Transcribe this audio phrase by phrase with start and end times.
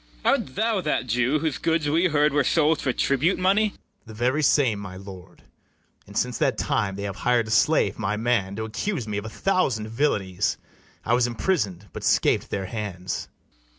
[0.23, 0.41] CALYMATH.
[0.47, 3.67] Art thou that Jew whose goods we heard were sold For tribute money?
[3.69, 4.07] BARABAS.
[4.07, 5.43] The very same, my lord:
[6.07, 9.25] And since that time they have hir'd a slave, my man, To accuse me of
[9.25, 10.57] a thousand villanies:
[11.05, 13.29] I was imprisoned, but scap [']d their hands.